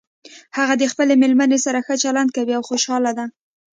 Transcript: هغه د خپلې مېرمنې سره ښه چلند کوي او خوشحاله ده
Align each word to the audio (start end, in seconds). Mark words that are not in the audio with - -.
هغه 0.57 0.73
د 0.77 0.83
خپلې 0.91 1.13
مېرمنې 1.21 1.59
سره 1.65 1.79
ښه 1.85 1.95
چلند 2.03 2.29
کوي 2.35 2.53
او 2.55 2.63
خوشحاله 2.69 3.11
ده 3.17 3.25